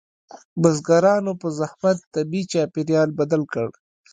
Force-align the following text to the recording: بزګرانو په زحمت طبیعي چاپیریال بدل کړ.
بزګرانو 0.61 1.31
په 1.41 1.47
زحمت 1.59 1.97
طبیعي 2.13 2.49
چاپیریال 2.51 3.09
بدل 3.19 3.41
کړ. 3.53 3.67